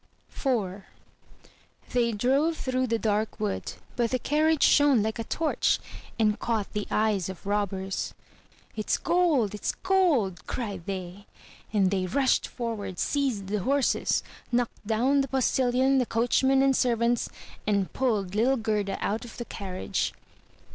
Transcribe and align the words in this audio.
IV 0.35 0.81
They 1.91 2.11
drove 2.11 2.57
through 2.57 2.87
the 2.87 2.97
dark 2.97 3.39
wood; 3.39 3.73
but 3.95 4.09
the 4.09 4.17
carriage 4.17 4.63
shone 4.63 5.03
like 5.03 5.19
a 5.19 5.23
torch, 5.23 5.77
and 6.17 6.39
caught 6.39 6.73
the 6.73 6.87
eyes 6.89 7.29
of 7.29 7.45
robbers. 7.45 8.15
"It's 8.75 8.97
gold! 8.97 9.53
It's 9.53 9.73
gold!'' 9.73 10.47
cried 10.47 10.87
they; 10.87 11.27
and 11.71 11.91
they 11.91 12.07
rushed 12.07 12.47
forward, 12.47 12.97
seized 12.97 13.45
the 13.45 13.59
horses, 13.59 14.23
knocked 14.51 14.87
down 14.87 15.21
the 15.21 15.27
postilion, 15.27 15.99
the 15.99 16.07
coachman, 16.07 16.63
and 16.63 16.75
servants, 16.75 17.29
and 17.67 17.93
pulled 17.93 18.33
little 18.33 18.57
Gerda 18.57 18.97
out 19.01 19.23
of 19.23 19.37
the 19.37 19.45
carriage. 19.45 20.15